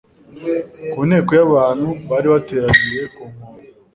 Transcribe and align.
ku 0.91 0.99
nteko 1.07 1.31
y'abantu 1.39 1.87
bari 2.09 2.27
bateraniye 2.33 3.01
ku 3.13 3.21
nkombe. 3.31 3.65